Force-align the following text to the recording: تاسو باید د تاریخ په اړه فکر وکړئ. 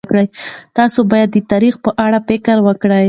تاسو 0.77 0.99
باید 1.11 1.29
د 1.33 1.37
تاریخ 1.51 1.75
په 1.85 1.91
اړه 2.05 2.19
فکر 2.29 2.57
وکړئ. 2.67 2.99